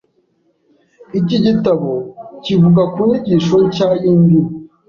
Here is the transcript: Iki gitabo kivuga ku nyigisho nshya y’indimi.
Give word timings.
Iki 1.19 1.37
gitabo 1.45 1.89
kivuga 2.43 2.81
ku 2.93 2.99
nyigisho 3.07 3.57
nshya 3.67 3.87
y’indimi. 4.01 4.53